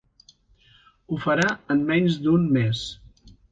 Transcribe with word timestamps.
Ho 1.09 1.19
farà 1.27 1.45
en 1.75 1.85
menys 1.93 2.19
d'un 2.25 2.51
mes. 2.59 2.85